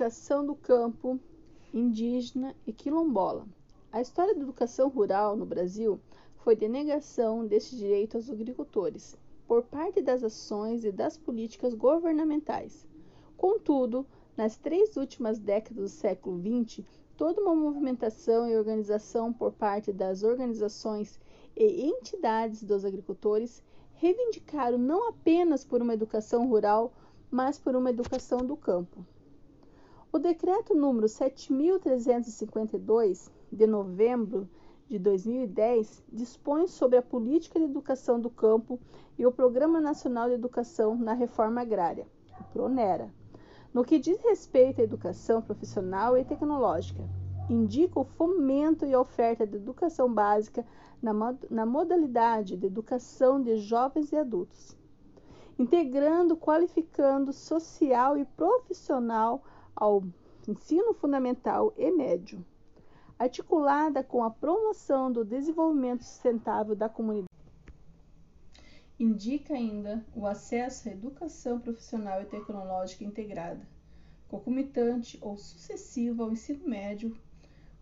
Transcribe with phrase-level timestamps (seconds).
[0.00, 1.20] Educação do campo
[1.74, 3.46] indígena e quilombola.
[3.92, 6.00] A história da educação rural no Brasil
[6.36, 9.14] foi de negação deste direito aos agricultores
[9.46, 12.88] por parte das ações e das políticas governamentais.
[13.36, 14.06] Contudo,
[14.38, 16.82] nas três últimas décadas do século XX,
[17.14, 21.20] toda uma movimentação e organização por parte das organizações
[21.54, 23.62] e entidades dos agricultores
[23.92, 26.90] reivindicaram não apenas por uma educação rural,
[27.30, 29.04] mas por uma educação do campo.
[30.12, 34.48] O decreto número 7352 de novembro
[34.88, 38.80] de 2010 dispõe sobre a política de educação do campo
[39.16, 42.08] e o Programa Nacional de Educação na Reforma Agrária,
[42.40, 43.14] o PRONERA.
[43.72, 47.08] No que diz respeito à educação profissional e tecnológica,
[47.48, 50.66] indica o fomento e a oferta de educação básica
[51.00, 51.12] na,
[51.48, 54.76] na modalidade de educação de jovens e adultos,
[55.56, 59.44] integrando, qualificando social e profissional
[59.80, 60.04] ao
[60.46, 62.44] ensino fundamental e médio,
[63.18, 67.30] articulada com a promoção do desenvolvimento sustentável da comunidade.
[68.98, 73.66] Indica ainda o acesso à educação profissional e tecnológica integrada,
[74.28, 77.16] concomitante ou sucessiva ao ensino médio,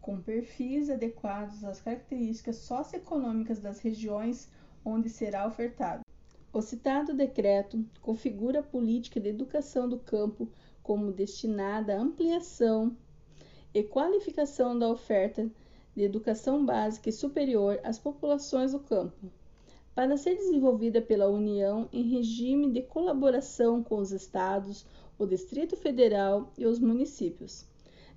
[0.00, 4.48] com perfis adequados às características socioeconômicas das regiões
[4.84, 6.02] onde será ofertado.
[6.52, 10.48] O citado decreto configura a política de educação do campo
[10.88, 12.96] como destinada à ampliação
[13.74, 15.46] e qualificação da oferta
[15.94, 19.30] de educação básica e superior às populações do campo,
[19.94, 24.86] para ser desenvolvida pela União em regime de colaboração com os estados,
[25.18, 27.66] o Distrito Federal e os municípios,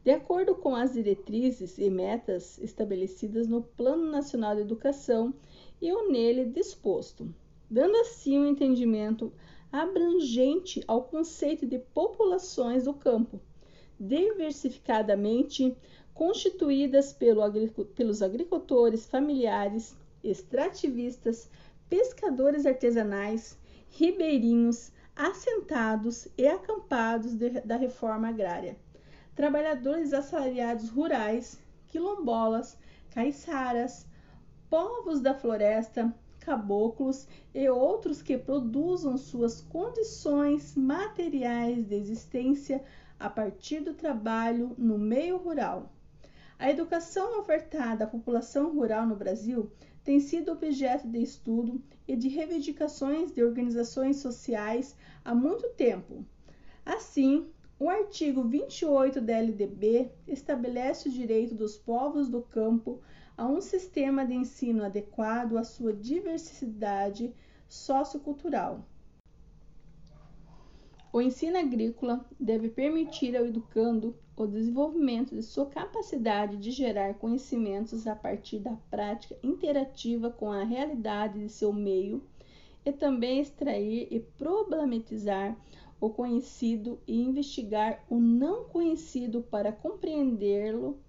[0.02, 5.34] de acordo com as diretrizes e metas estabelecidas no Plano Nacional de Educação
[5.82, 7.36] e o nele disposto,
[7.72, 9.32] dando assim um entendimento
[9.72, 13.40] abrangente ao conceito de populações do campo,
[13.98, 15.74] diversificadamente
[16.14, 17.42] constituídas pelo,
[17.96, 21.50] pelos agricultores familiares, extrativistas,
[21.88, 23.58] pescadores artesanais,
[23.90, 28.76] ribeirinhos, assentados e acampados de, da reforma agrária,
[29.34, 31.58] trabalhadores assalariados rurais,
[31.88, 32.78] quilombolas,
[33.12, 34.06] caiçaras,
[34.70, 42.84] povos da floresta, caboclos e outros que produzam suas condições materiais de existência
[43.20, 45.92] a partir do trabalho no meio rural.
[46.58, 49.72] A educação ofertada à população rural no Brasil
[50.04, 56.26] tem sido objeto de estudo e de reivindicações de organizações sociais há muito tempo.
[56.86, 57.48] Assim,
[57.80, 63.00] o artigo 28 da LDB estabelece o direito dos povos do campo
[63.42, 67.34] a um sistema de ensino adequado à sua diversidade
[67.68, 68.86] sociocultural.
[71.12, 78.06] O ensino agrícola deve permitir ao educando o desenvolvimento de sua capacidade de gerar conhecimentos
[78.06, 82.24] a partir da prática interativa com a realidade de seu meio
[82.86, 85.58] e também extrair e problematizar
[86.00, 91.00] o conhecido e investigar o não conhecido para compreendê-lo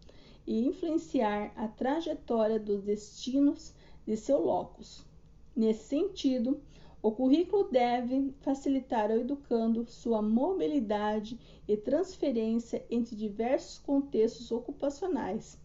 [0.52, 3.72] e influenciar a trajetória dos destinos
[4.06, 5.02] de seu locus.
[5.56, 6.60] Nesse sentido,
[7.00, 15.58] o currículo deve facilitar ao educando sua mobilidade e transferência entre diversos contextos ocupacionais.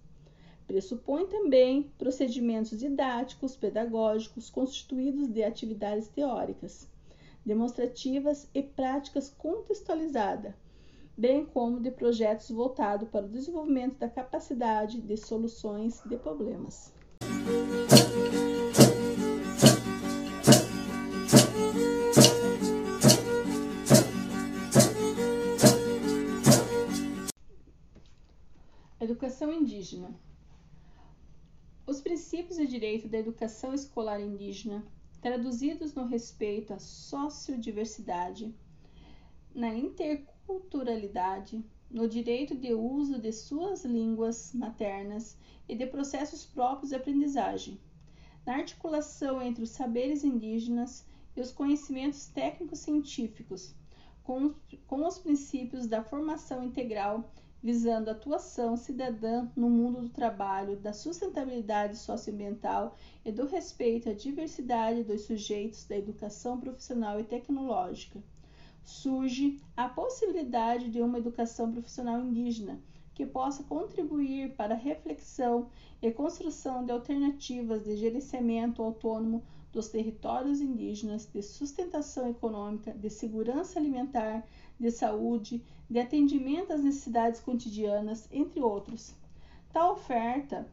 [0.65, 6.89] Pressupõe também procedimentos didáticos, pedagógicos, constituídos de atividades teóricas,
[7.45, 10.55] demonstrativas e práticas contextualizadas,
[11.17, 16.93] bem como de projetos voltados para o desenvolvimento da capacidade de soluções de problemas.
[29.01, 30.13] Educação indígena.
[31.87, 34.85] Os princípios de direito da educação escolar indígena,
[35.19, 38.53] traduzidos no respeito à sociodiversidade,
[39.55, 41.61] na interculturalidade, culturalidade,
[41.91, 47.77] no direito de uso de suas línguas maternas e de processos próprios de aprendizagem,
[48.45, 51.05] na articulação entre os saberes indígenas
[51.35, 53.75] e os conhecimentos técnicos científicos,
[54.23, 54.55] com,
[54.87, 57.29] com os princípios da formação integral
[57.61, 62.95] visando a atuação cidadã no mundo do trabalho, da sustentabilidade socioambiental
[63.25, 68.23] e do respeito à diversidade dos sujeitos da educação profissional e tecnológica
[68.87, 72.79] surge a possibilidade de uma educação profissional indígena
[73.13, 75.69] que possa contribuir para a reflexão
[76.01, 79.43] e construção de alternativas de gerenciamento autônomo
[79.73, 84.47] dos territórios indígenas, de sustentação econômica, de segurança alimentar,
[84.79, 89.13] de saúde, de atendimento às necessidades cotidianas, entre outros.
[89.73, 90.65] Tal oferta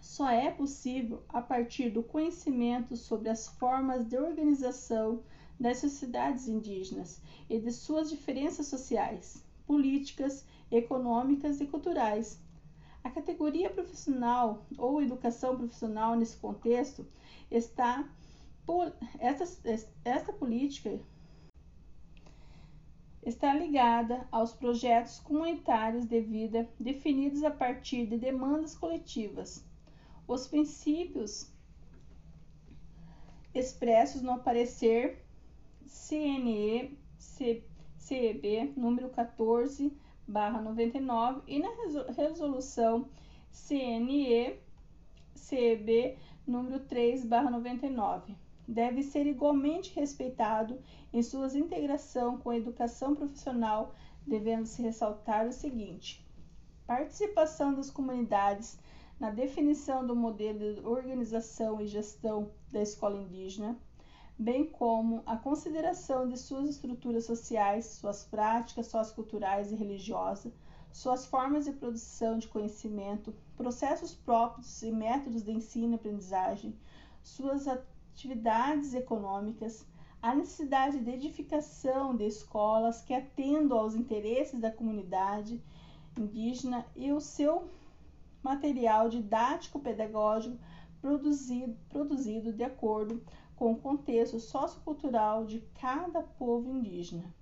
[0.00, 5.22] só é possível a partir do conhecimento sobre as formas de organização
[5.58, 12.40] das sociedades indígenas e de suas diferenças sociais, políticas, econômicas e culturais.
[13.02, 17.06] A categoria profissional ou educação profissional nesse contexto
[17.50, 18.08] está
[19.20, 19.44] esta,
[20.04, 20.98] esta política
[23.22, 29.64] está ligada aos projetos comunitários de vida definidos a partir de demandas coletivas.
[30.28, 31.50] Os princípios
[33.54, 35.25] expressos no parecer
[35.86, 36.98] CNE
[37.98, 39.92] CEB número 14
[40.26, 41.68] barra 99 e na
[42.16, 43.08] resolução
[43.50, 44.60] CNE
[45.34, 48.36] CEB número 3 barra 99
[48.66, 50.78] deve ser igualmente respeitado
[51.12, 53.94] em sua integração com a educação profissional,
[54.26, 56.26] devendo-se ressaltar o seguinte:
[56.86, 58.78] participação das comunidades
[59.20, 63.78] na definição do modelo de organização e gestão da escola indígena,
[64.38, 70.52] bem como a consideração de suas estruturas sociais, suas práticas socioculturais e religiosas,
[70.92, 76.74] suas formas de produção de conhecimento, processos próprios e métodos de ensino e aprendizagem,
[77.22, 79.86] suas atividades econômicas,
[80.20, 85.62] a necessidade de edificação de escolas que atendam aos interesses da comunidade
[86.18, 87.68] indígena e o seu
[88.42, 90.56] material didático pedagógico
[91.00, 93.22] produzido, produzido de acordo
[93.56, 97.34] com o contexto sociocultural de cada povo indígena.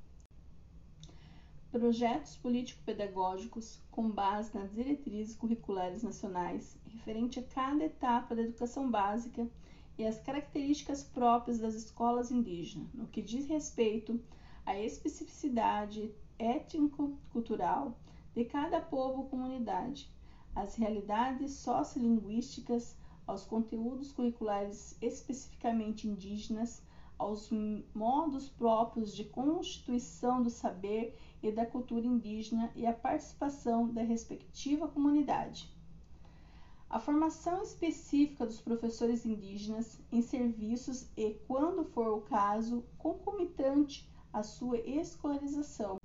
[1.72, 9.50] Projetos político-pedagógicos com base nas diretrizes curriculares nacionais referente a cada etapa da educação básica
[9.98, 14.20] e as características próprias das escolas indígenas, no que diz respeito
[14.64, 17.98] à especificidade étnico-cultural
[18.34, 20.08] de cada povo ou comunidade,
[20.54, 26.82] às realidades sociolinguísticas, aos conteúdos curriculares especificamente indígenas,
[27.18, 27.50] aos
[27.94, 34.88] modos próprios de constituição do saber e da cultura indígena e à participação da respectiva
[34.88, 35.72] comunidade.
[36.90, 44.42] A formação específica dos professores indígenas em serviços e, quando for o caso, concomitante à
[44.42, 45.96] sua escolarização.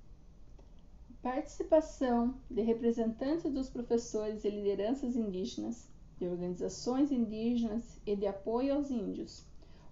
[1.22, 5.89] Participação de representantes dos professores e lideranças indígenas,
[6.20, 9.42] de organizações indígenas e de apoio aos índios,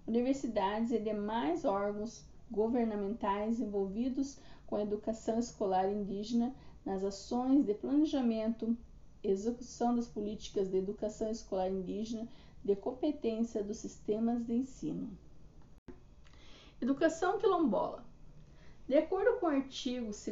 [0.07, 4.37] universidades e demais órgãos governamentais envolvidos
[4.67, 6.53] com a educação escolar indígena
[6.85, 8.77] nas ações de planejamento,
[9.23, 12.27] execução das políticas de educação escolar indígena
[12.63, 15.09] de competência dos sistemas de ensino.
[16.79, 18.05] Educação quilombola.
[18.87, 20.23] De acordo com o artigo 2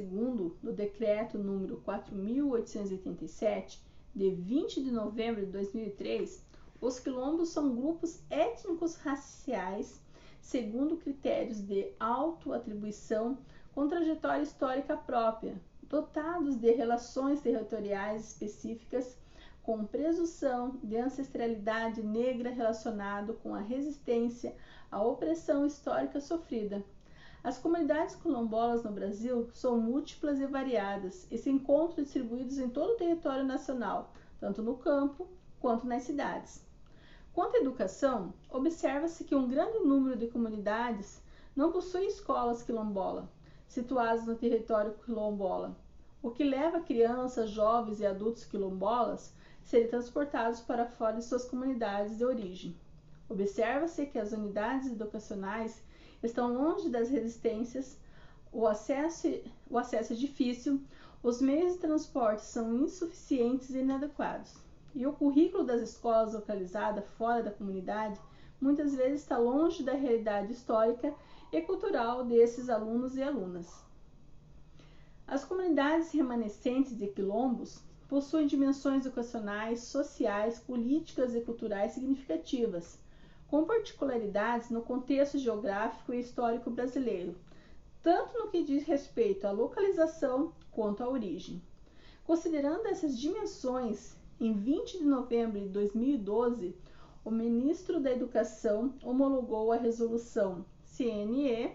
[0.62, 3.82] do Decreto número 4887,
[4.18, 6.44] de 20 de novembro de 2003,
[6.82, 10.02] os quilombos são grupos étnicos raciais
[10.42, 13.38] segundo critérios de autoatribuição
[13.76, 19.20] com trajetória histórica própria, dotados de relações territoriais específicas
[19.62, 24.56] com presunção de ancestralidade negra relacionado com a resistência
[24.90, 26.84] à opressão histórica sofrida.
[27.44, 32.94] As comunidades quilombolas no Brasil são múltiplas e variadas e se encontram distribuídas em todo
[32.94, 35.28] o território nacional, tanto no campo
[35.60, 36.66] quanto nas cidades.
[37.34, 41.22] Quanto à educação, observa-se que um grande número de comunidades
[41.56, 43.30] não possui escolas quilombola,
[43.68, 45.78] situados no território quilombola,
[46.22, 51.46] o que leva crianças, jovens e adultos quilombolas a serem transportados para fora de suas
[51.46, 52.76] comunidades de origem.
[53.30, 55.80] Observa-se que as unidades educacionais
[56.24, 57.98] estão longe das resistências,
[58.52, 59.28] o acesso,
[59.70, 60.82] o acesso é difícil,
[61.22, 64.54] os meios de transporte são insuficientes e inadequados.
[64.96, 68.20] E o currículo das escolas localizada fora da comunidade
[68.60, 71.14] muitas vezes está longe da realidade histórica
[71.52, 73.84] e cultural desses alunos e alunas.
[75.28, 82.98] As comunidades remanescentes de quilombos possuem dimensões educacionais, sociais, políticas e culturais significativas,
[83.48, 87.36] com particularidades no contexto geográfico e histórico brasileiro,
[88.04, 91.62] tanto no que diz respeito à localização quanto à origem.
[92.26, 96.76] Considerando essas dimensões, em 20 de novembro de 2012,
[97.24, 101.72] o ministro da Educação homologou a resolução CNE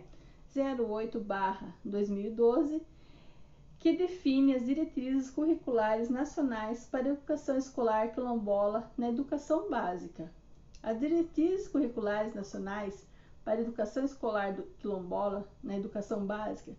[0.55, 2.83] 08/2012,
[3.79, 10.31] que define as diretrizes curriculares nacionais para a educação escolar quilombola na educação básica.
[10.83, 13.07] As diretrizes curriculares nacionais
[13.45, 16.75] para a educação escolar quilombola na educação básica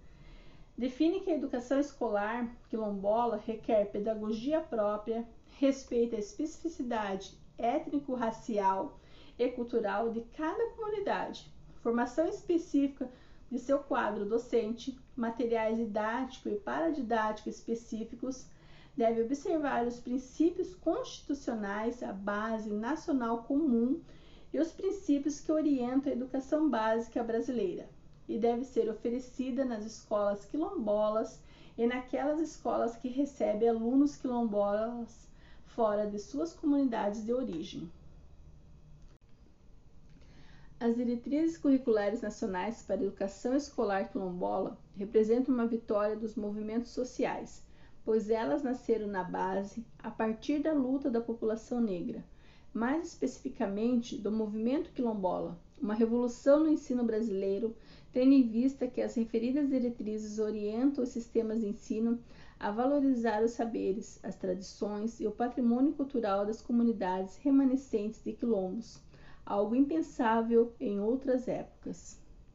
[0.78, 5.26] define que a educação escolar quilombola requer pedagogia própria,
[5.58, 9.00] respeito à especificidade étnico-racial
[9.40, 13.10] e cultural de cada comunidade, formação específica
[13.50, 18.48] de seu quadro docente, materiais didáticos e paradidáticos específicos,
[18.96, 24.00] deve observar os princípios constitucionais, a base nacional comum
[24.54, 27.90] e os princípios que orientam a educação básica brasileira,
[28.30, 31.40] e deve ser oferecida nas escolas quilombolas
[31.78, 35.28] e naquelas escolas que recebem alunos quilombolas
[35.66, 37.90] fora de suas comunidades de origem.
[40.80, 47.64] As diretrizes curriculares nacionais para a educação escolar quilombola representam uma vitória dos movimentos sociais,
[48.06, 52.24] pois elas nasceram na base a partir da luta da população negra,
[52.74, 57.76] mais especificamente do movimento quilombola, uma revolução no ensino brasileiro,
[58.12, 62.20] tendo em vista que as referidas diretrizes orientam os sistemas de ensino
[62.60, 69.02] a valorizar os saberes, as tradições e o patrimônio cultural das comunidades remanescentes de quilombos,
[69.46, 72.23] algo impensável em outras épocas.